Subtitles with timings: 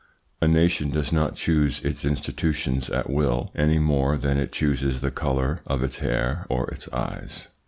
[0.41, 5.11] A nation does not choose its institutions at will any more than it chooses the
[5.11, 7.49] colour of its hair or its eyes.